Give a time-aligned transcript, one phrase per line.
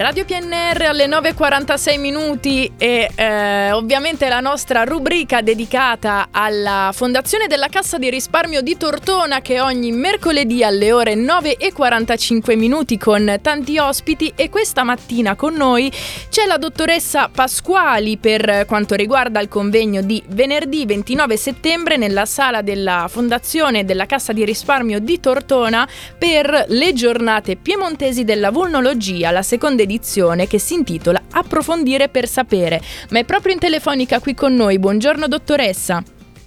[0.00, 7.68] Radio PNR alle 9.46 minuti e eh, ovviamente la nostra rubrica dedicata alla Fondazione della
[7.68, 14.32] Cassa di Risparmio di Tortona che ogni mercoledì alle ore 9.45 minuti con tanti ospiti
[14.34, 15.92] e questa mattina con noi
[16.30, 22.62] c'è la dottoressa Pasquali per quanto riguarda il convegno di venerdì 29 settembre nella sala
[22.62, 25.86] della Fondazione della Cassa di Risparmio di Tortona
[26.16, 32.28] per le giornate piemontesi della vulnologia, la seconda edizione edizione che si intitola Approfondire per
[32.28, 32.80] sapere.
[33.10, 34.78] Ma è proprio in telefonica qui con noi.
[34.78, 36.02] Buongiorno dottoressa.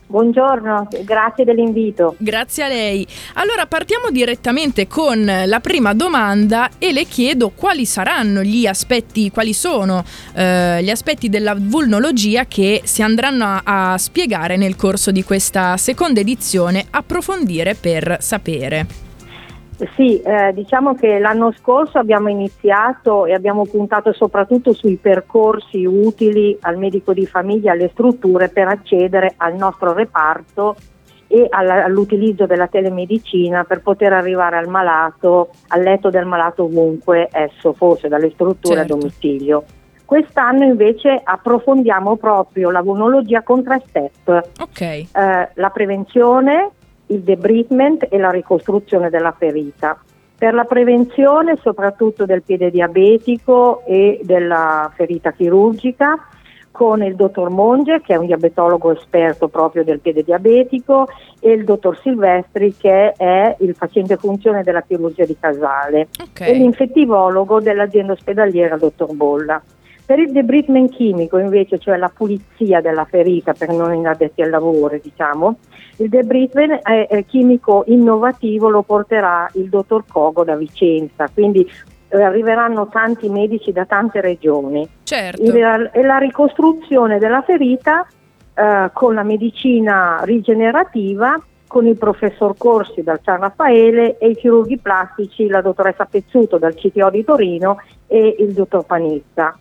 [0.05, 2.13] Buongiorno, grazie dell'invito.
[2.19, 3.07] Grazie a lei.
[3.33, 9.53] Allora partiamo direttamente con la prima domanda e le chiedo quali saranno gli aspetti, quali
[9.53, 10.03] sono
[10.35, 15.77] eh, gli aspetti della vulnologia che si andranno a, a spiegare nel corso di questa
[15.77, 19.02] seconda edizione, approfondire per sapere.
[19.95, 26.57] Sì, eh, diciamo che l'anno scorso abbiamo iniziato e abbiamo puntato soprattutto sui percorsi utili
[26.61, 30.75] al medico di famiglia, alle strutture per accedere al nostro reparto
[31.27, 37.73] e all'utilizzo della telemedicina per poter arrivare al malato, al letto del malato ovunque esso
[37.73, 38.93] fosse, dalle strutture certo.
[38.93, 39.63] a domicilio.
[40.05, 44.49] Quest'anno invece approfondiamo proprio la vulnologia con tre step.
[44.61, 45.07] Okay.
[45.11, 46.69] Eh, la prevenzione,
[47.13, 49.97] il debridement e la ricostruzione della ferita.
[50.37, 56.27] Per la prevenzione soprattutto del piede diabetico e della ferita chirurgica
[56.71, 61.07] con il dottor Monge che è un diabetologo esperto proprio del piede diabetico
[61.39, 66.49] e il dottor Silvestri che è il facente funzione della chirurgia di Casale okay.
[66.49, 69.61] e l'infettivologo dell'azienda ospedaliera dottor Bolla.
[70.05, 74.99] Per il debridement chimico invece, cioè la pulizia della ferita per non inaddetti al lavoro,
[75.01, 75.57] diciamo,
[75.97, 81.65] il debridement è, è chimico innovativo lo porterà il dottor Cogo da Vicenza, quindi
[82.09, 84.87] eh, arriveranno tanti medici da tante regioni.
[85.03, 85.41] Certo.
[85.41, 88.05] e la ricostruzione della ferita
[88.53, 94.77] eh, con la medicina rigenerativa con il professor Corsi dal San Raffaele e i chirurghi
[94.77, 99.57] plastici, la dottoressa Pezzuto dal CTO di Torino e il dottor Panizza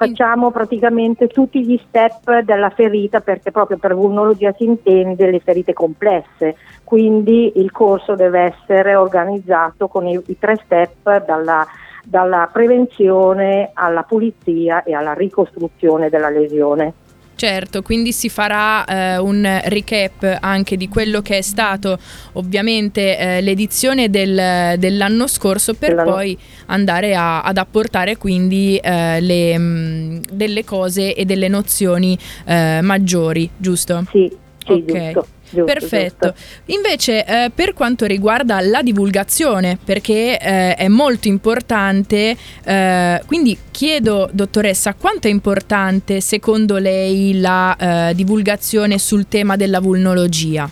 [0.00, 5.74] facciamo praticamente tutti gli step della ferita perché proprio per vulnologia si intende le ferite
[5.74, 11.66] complesse, quindi il corso deve essere organizzato con i, i tre step dalla,
[12.02, 16.94] dalla prevenzione alla pulizia e alla ricostruzione della lesione.
[17.40, 21.98] Certo, quindi si farà eh, un recap anche di quello che è stato
[22.34, 26.10] ovviamente eh, l'edizione del, dell'anno scorso per dell'anno.
[26.10, 26.36] poi
[26.66, 32.80] andare a, ad apportare quindi eh, le, mh, mm, delle cose e delle nozioni eh,
[32.82, 34.04] maggiori, giusto?
[34.10, 34.30] Sì,
[34.62, 35.12] sì okay.
[35.14, 35.26] giusto.
[35.50, 36.28] Giusto, Perfetto.
[36.28, 36.72] Giusto.
[36.72, 44.28] Invece, eh, per quanto riguarda la divulgazione, perché eh, è molto importante, eh, quindi chiedo,
[44.32, 47.76] dottoressa, quanto è importante secondo lei la
[48.10, 50.70] eh, divulgazione sul tema della vulnologia?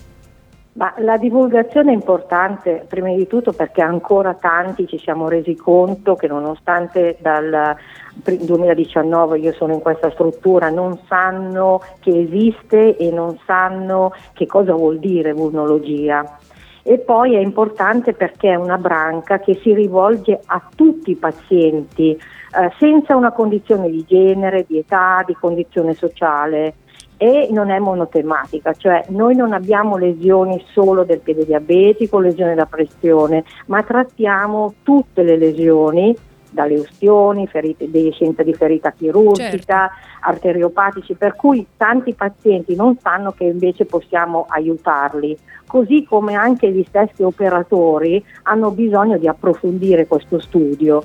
[0.78, 6.14] Ma la divulgazione è importante prima di tutto perché ancora tanti ci siamo resi conto
[6.14, 7.74] che nonostante dal
[8.14, 14.72] 2019 io sono in questa struttura non sanno che esiste e non sanno che cosa
[14.72, 16.38] vuol dire vulnologia.
[16.84, 22.10] E poi è importante perché è una branca che si rivolge a tutti i pazienti
[22.12, 26.74] eh, senza una condizione di genere, di età, di condizione sociale
[27.18, 32.64] e non è monotematica, cioè noi non abbiamo lesioni solo del piede diabetico, lesioni da
[32.64, 36.16] pressione, ma trattiamo tutte le lesioni
[36.50, 39.92] dalle ustioni, ferite, deiscenza di ferita chirurgica, certo.
[40.20, 45.36] arteriopatici, per cui tanti pazienti non sanno che invece possiamo aiutarli,
[45.66, 51.02] così come anche gli stessi operatori hanno bisogno di approfondire questo studio.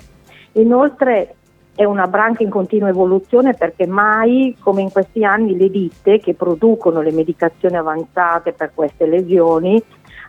[0.54, 1.36] Inoltre
[1.76, 6.36] è una branca in continua evoluzione perché mai come in questi anni le ditte che
[6.36, 9.82] producono le medicazioni avanzate per queste lesioni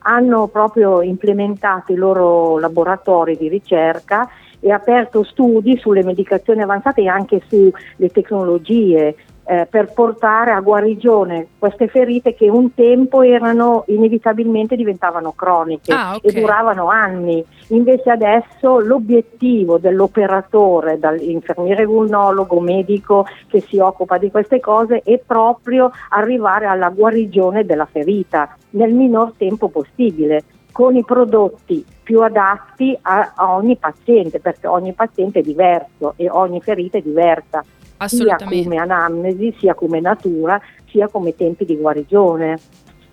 [0.06, 4.28] hanno proprio implementato i loro laboratori di ricerca
[4.60, 9.14] e aperto studi sulle medicazioni avanzate e anche sulle tecnologie
[9.46, 16.14] eh, per portare a guarigione queste ferite che un tempo erano inevitabilmente diventavano croniche ah,
[16.16, 16.30] okay.
[16.30, 17.44] e duravano anni.
[17.68, 25.90] Invece adesso l'obiettivo dell'operatore, dall'infermiere vulnologo, medico che si occupa di queste cose è proprio
[26.10, 33.32] arrivare alla guarigione della ferita nel minor tempo possibile con i prodotti più adatti a,
[33.34, 37.64] a ogni paziente, perché ogni paziente è diverso e ogni ferita è diversa
[38.08, 42.58] sia come anamnesi, sia come natura, sia come tempi di guarigione.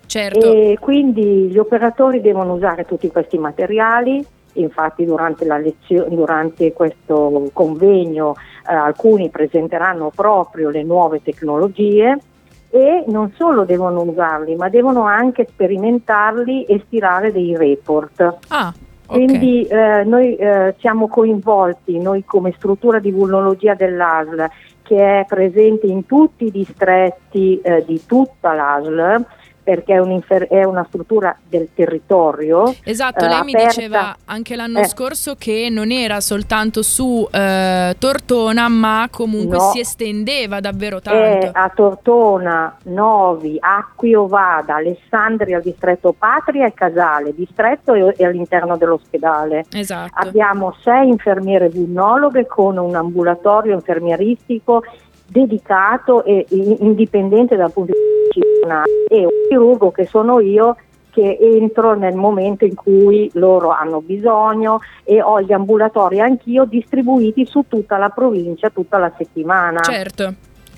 [0.06, 0.40] Certo.
[0.40, 8.36] E quindi gli operatori devono usare tutti questi materiali infatti durante, lezio- durante questo convegno
[8.70, 12.18] eh, alcuni presenteranno proprio le nuove tecnologie
[12.70, 18.38] e non solo devono usarli, ma devono anche sperimentarli e stirare dei report.
[18.48, 18.74] Ah.
[19.12, 24.50] Quindi eh, noi eh, siamo coinvolti, noi come struttura di vulnologia dell'ASL,
[24.84, 29.26] che è presente in tutti i distretti eh, di tutta l'ASL,
[29.64, 32.74] perché è, è, una struttura del territorio.
[32.84, 33.58] Esatto, lei aperta.
[33.58, 34.86] mi diceva anche l'anno eh.
[34.86, 39.70] scorso che non era soltanto su eh, Tortona, ma comunque no.
[39.72, 41.20] si estendeva davvero tanto.
[41.20, 48.78] È a Tortona, Novi, Acquio Vada, Alessandria, distretto Patria e Casale, distretto e, e all'interno
[48.78, 49.66] dell'ospedale.
[49.72, 50.12] Esatto.
[50.16, 54.84] Abbiamo sei infermiere vulnologhe con un ambulatorio infermieristico
[55.32, 58.11] dedicato e indipendente dal punto di vista
[59.08, 60.76] e un chirurgo che sono io
[61.12, 67.46] che entro nel momento in cui loro hanno bisogno e ho gli ambulatori anch'io distribuiti
[67.46, 69.82] su tutta la provincia tutta la settimana.
[69.82, 70.34] Certo.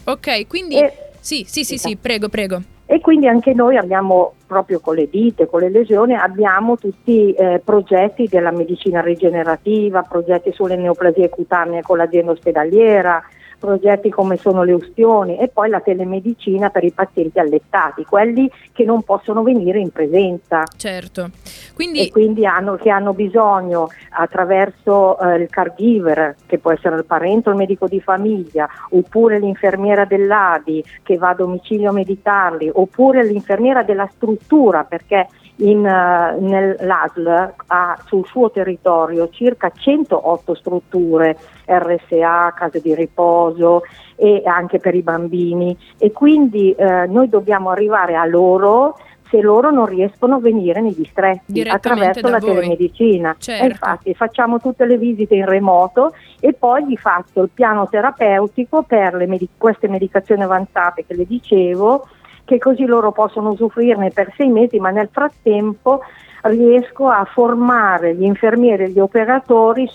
[0.05, 2.61] Ok, quindi e, sì, sì, sì, sì, prego, prego.
[2.85, 7.61] E quindi anche noi abbiamo, proprio con le dite, con le lesioni, abbiamo tutti eh,
[7.63, 13.23] progetti della medicina rigenerativa, progetti sulle neoplasie cutanee con l'azienda ospedaliera,
[13.63, 18.83] progetti come sono le ustioni e poi la telemedicina per i pazienti allettati, quelli che
[18.83, 20.63] non possono venire in presenza.
[20.75, 21.29] Certo.
[21.73, 22.01] Quindi...
[22.01, 27.47] E quindi hanno, che hanno bisogno attraverso eh, il caregiver, che può essere il parente
[27.47, 33.23] o il medico di famiglia, oppure l'infermiera dell'ADI che va a domicilio a medicarli, oppure
[33.23, 35.27] l'infermiera della struttura, perché
[35.57, 43.81] in, uh, nell'ASL ha sul suo territorio circa 108 strutture RSA, case di riposo
[44.15, 48.95] e anche per i bambini e quindi uh, noi dobbiamo arrivare a loro
[49.33, 52.53] se loro non riescono a venire nei distretti attraverso la voi.
[52.53, 53.35] telemedicina.
[53.39, 53.65] Certo.
[53.65, 59.15] Infatti facciamo tutte le visite in remoto e poi di fatto il piano terapeutico per
[59.27, 62.07] med- queste medicazioni avanzate che le dicevo
[62.45, 66.01] che così loro possono usufruirne per sei mesi, ma nel frattempo
[66.43, 69.87] riesco a formare gli infermieri e gli operatori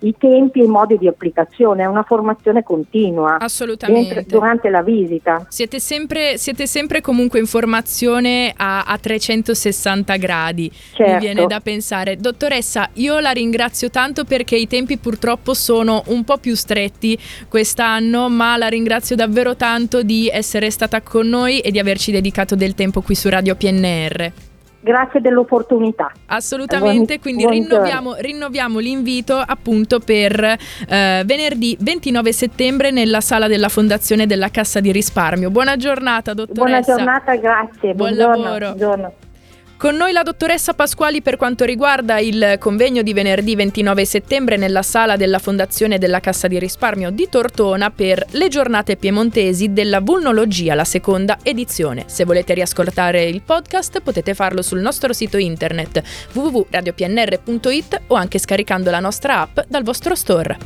[0.00, 4.24] sui tempi e i modi di applicazione, è una formazione continua Assolutamente.
[4.26, 5.46] durante la visita.
[5.48, 11.12] Siete sempre, siete sempre comunque in formazione a, a 360 gradi, certo.
[11.12, 12.16] mi viene da pensare.
[12.16, 17.18] Dottoressa, io la ringrazio tanto perché i tempi purtroppo sono un po' più stretti
[17.48, 22.54] quest'anno, ma la ringrazio davvero tanto di essere stata con noi e di averci dedicato
[22.54, 24.48] del tempo qui su Radio PNR.
[24.82, 26.10] Grazie dell'opportunità.
[26.26, 34.26] Assolutamente, quindi rinnoviamo, rinnoviamo, l'invito appunto per eh, venerdì 29 settembre nella sala della Fondazione
[34.26, 35.50] della Cassa di Risparmio.
[35.50, 36.94] Buona giornata, dottoressa.
[36.94, 37.94] Buona giornata, grazie.
[37.94, 38.42] Buon Buongiorno.
[38.42, 38.66] lavoro.
[38.74, 39.12] Buongiorno.
[39.80, 44.82] Con noi la dottoressa Pasquali per quanto riguarda il convegno di venerdì 29 settembre nella
[44.82, 50.74] sala della Fondazione della Cassa di Risparmio di Tortona per le giornate piemontesi della Vulnologia,
[50.74, 52.04] la seconda edizione.
[52.08, 56.02] Se volete riascoltare il podcast potete farlo sul nostro sito internet
[56.34, 60.58] www.radiopnr.it o anche scaricando la nostra app dal vostro store.